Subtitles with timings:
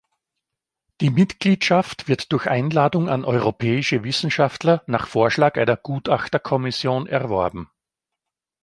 [0.99, 7.69] Die Mitgliedschaft wird durch Einladung an europäische Wissenschaftler nach Vorschlag einer Gutachterkommission erworben.